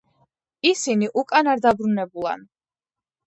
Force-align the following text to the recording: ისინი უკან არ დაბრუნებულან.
ისინი 0.69 1.09
უკან 1.21 1.51
არ 1.53 1.61
დაბრუნებულან. 1.65 2.47